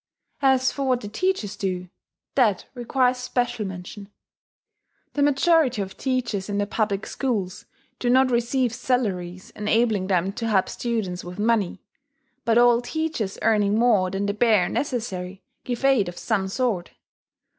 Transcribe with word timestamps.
As 0.41 0.71
for 0.71 0.87
what 0.87 1.01
the 1.01 1.07
teachers 1.07 1.55
do 1.55 1.87
that 2.33 2.65
requires 2.73 3.17
special 3.19 3.67
mention. 3.67 4.09
The 5.13 5.21
majority 5.21 5.79
of 5.83 5.95
teachers 5.95 6.49
in 6.49 6.57
the 6.57 6.65
public 6.65 7.05
schools 7.05 7.65
do 7.99 8.09
not 8.09 8.31
receive 8.31 8.73
salaries 8.73 9.51
enabling 9.51 10.07
them 10.07 10.33
to 10.33 10.47
help 10.47 10.69
students 10.69 11.23
with 11.23 11.37
money; 11.37 11.83
but 12.45 12.57
all 12.57 12.81
teachers 12.81 13.37
earning 13.43 13.77
more 13.77 14.09
than 14.09 14.25
the 14.25 14.33
bare 14.33 14.67
necessary 14.69 15.43
give 15.63 15.85
aid 15.85 16.09
of 16.09 16.17
some 16.17 16.47
sort. 16.47 16.89